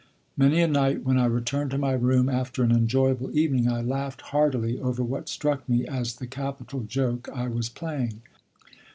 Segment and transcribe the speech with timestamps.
[0.35, 4.21] Many a night when I returned to my room after an enjoyable evening, I laughed
[4.33, 8.23] heartily over what struck me as the capital joke I was playing.